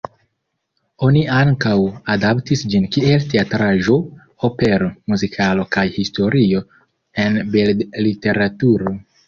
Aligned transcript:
Oni 1.07 1.19
ankaŭ 1.39 1.73
adaptis 2.13 2.63
ĝin 2.75 2.87
kiel 2.95 3.27
teatraĵo, 3.35 3.99
opero, 4.51 4.89
muzikalo 5.15 5.69
kaj 5.79 5.87
historio 6.01 6.65
en 7.27 7.41
bildliteraturo. 7.55 8.99